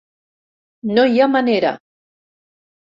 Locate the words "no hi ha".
0.95-1.29